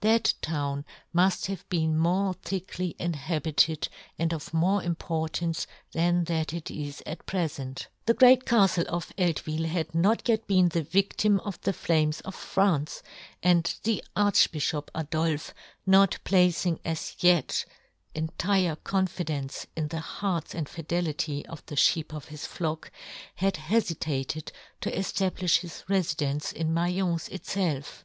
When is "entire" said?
18.14-18.76